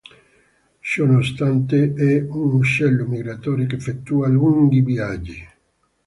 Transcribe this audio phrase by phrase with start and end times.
[0.81, 5.47] Ciononostante, è un uccello migratore che effettua lunghi viaggi.